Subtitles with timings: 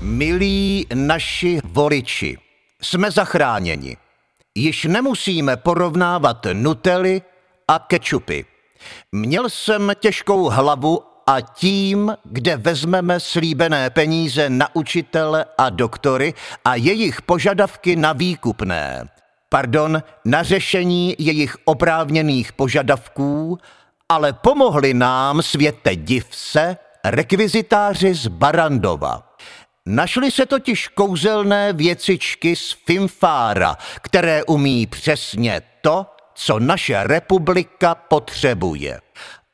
[0.00, 2.38] Milí naši voliči,
[2.82, 3.96] jsme zachráněni.
[4.54, 7.22] Již nemusíme porovnávat nutely
[7.68, 8.44] a kečupy.
[9.12, 16.74] Měl jsem těžkou hlavu a tím, kde vezmeme slíbené peníze na učitele a doktory a
[16.74, 19.08] jejich požadavky na výkupné,
[19.48, 23.58] pardon, na řešení jejich oprávněných požadavků,
[24.12, 29.36] ale pomohli nám, světe div se, rekvizitáři z Barandova.
[29.86, 39.00] Našly se totiž kouzelné věcičky z Fimfára, které umí přesně to, co naše republika potřebuje.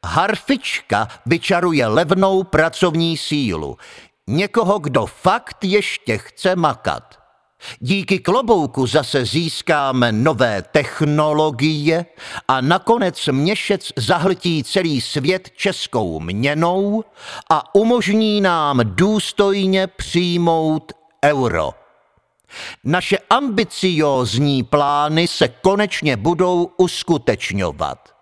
[0.06, 3.76] Harfička vyčaruje levnou pracovní sílu.
[4.26, 7.23] Někoho, kdo fakt ještě chce makat.
[7.80, 12.06] Díky klobouku zase získáme nové technologie
[12.48, 17.04] a nakonec měšec zahltí celý svět českou měnou
[17.50, 20.92] a umožní nám důstojně přijmout
[21.24, 21.74] euro.
[22.84, 28.14] Naše ambiciózní plány se konečně budou uskutečňovat.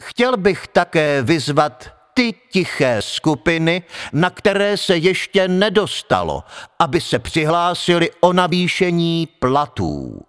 [0.00, 3.82] Chtěl bych také vyzvat ty tiché skupiny,
[4.12, 6.44] na které se ještě nedostalo,
[6.78, 10.20] aby se přihlásili o navýšení platů.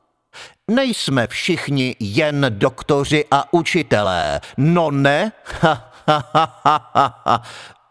[0.71, 5.31] Nejsme všichni jen doktoři a učitelé, no ne?
[5.61, 7.41] Ha, ha, ha, ha, ha.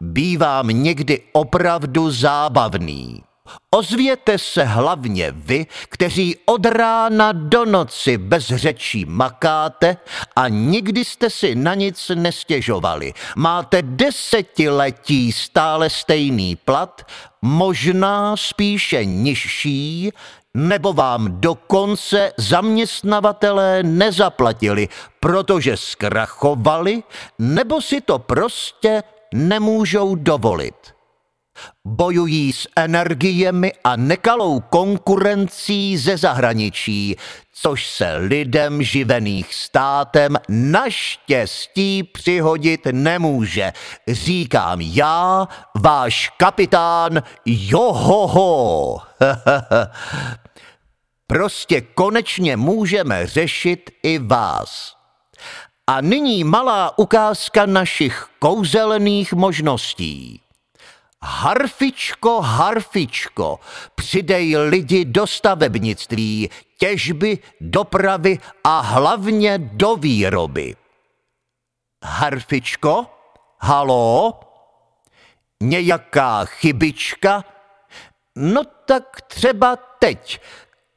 [0.01, 3.23] Bývám někdy opravdu zábavný.
[3.71, 9.97] Ozvěte se hlavně vy, kteří od rána do noci bez řečí makáte
[10.35, 13.13] a nikdy jste si na nic nestěžovali.
[13.35, 17.07] Máte desetiletí stále stejný plat,
[17.41, 20.11] možná spíše nižší,
[20.53, 27.03] nebo vám dokonce zaměstnavatelé nezaplatili, protože zkrachovali,
[27.39, 30.93] nebo si to prostě nemůžou dovolit.
[31.85, 37.15] Bojují s energiemi a nekalou konkurencí ze zahraničí,
[37.53, 43.73] což se lidem živených státem naštěstí přihodit nemůže.
[44.07, 48.97] Říkám já, váš kapitán Johoho.
[51.27, 54.95] prostě konečně můžeme řešit i vás.
[55.87, 60.42] A nyní malá ukázka našich kouzelných možností.
[61.25, 63.59] Harfičko, harfičko,
[63.95, 70.75] přidej lidi do stavebnictví, těžby, dopravy a hlavně do výroby.
[72.03, 73.05] Harfičko,
[73.59, 74.39] halo?
[75.61, 77.43] Nějaká chybička?
[78.35, 80.39] No tak třeba teď.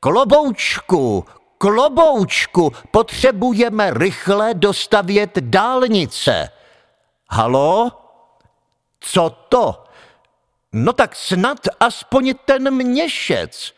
[0.00, 1.24] Kloboučku,
[1.58, 6.50] kloboučku, potřebujeme rychle dostavět dálnice.
[7.30, 7.90] Halo?
[9.00, 9.86] Co to?
[10.76, 13.74] No tak snad aspoň ten měšec.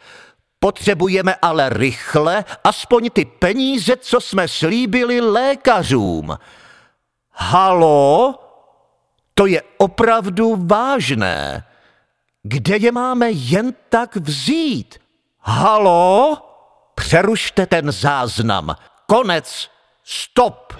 [0.61, 6.39] Potřebujeme ale rychle aspoň ty peníze, co jsme slíbili lékařům.
[7.33, 8.35] Halo?
[9.35, 11.65] To je opravdu vážné.
[12.43, 14.99] Kde je máme jen tak vzít?
[15.41, 16.39] Halo?
[16.95, 18.77] Přerušte ten záznam.
[19.07, 19.71] Konec.
[20.05, 20.73] Stop.